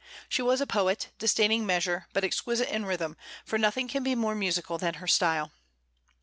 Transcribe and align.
She 0.27 0.41
was 0.41 0.59
a 0.61 0.65
poet, 0.65 1.09
disdaining 1.19 1.63
measure, 1.63 2.07
but 2.11 2.23
exquisite 2.23 2.69
in 2.73 2.87
rhythm, 2.87 3.15
for 3.45 3.59
nothing 3.59 3.87
can 3.87 4.01
be 4.01 4.15
more 4.15 4.33
musical 4.33 4.79
than 4.79 4.95
her 4.95 5.05
style. 5.07 5.51